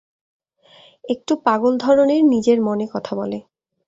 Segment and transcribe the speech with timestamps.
[1.09, 3.39] একটু পাগল ধরনের নিজের মনে কথা বলে।